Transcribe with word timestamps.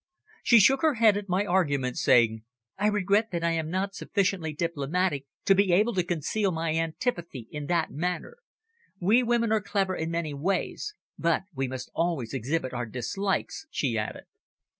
She 0.41 0.59
shook 0.59 0.81
her 0.81 0.95
head 0.95 1.15
at 1.15 1.29
my 1.29 1.45
argument, 1.45 1.95
saying 1.95 2.41
"I 2.75 2.87
regret 2.87 3.29
that 3.29 3.43
I 3.43 3.51
am 3.51 3.69
not 3.69 3.93
sufficiently 3.93 4.51
diplomatic 4.51 5.25
to 5.45 5.53
be 5.53 5.71
able 5.71 5.93
to 5.93 6.03
conceal 6.03 6.51
my 6.51 6.73
antipathy 6.73 7.47
in 7.51 7.67
that 7.67 7.91
manner. 7.91 8.37
We 8.99 9.21
women 9.21 9.51
are 9.51 9.61
clever 9.61 9.93
in 9.95 10.09
many 10.09 10.33
ways, 10.33 10.95
but 11.19 11.43
we 11.53 11.67
must 11.67 11.91
always 11.93 12.33
exhibit 12.33 12.73
our 12.73 12.87
dislikes," 12.87 13.67
she 13.69 13.95
added. 13.95 14.23